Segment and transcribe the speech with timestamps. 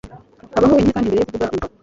[0.61, 1.67] baho wenyine kandi mbere yo kuvuga, umva